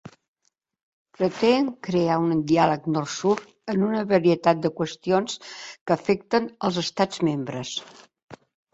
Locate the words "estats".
6.89-7.27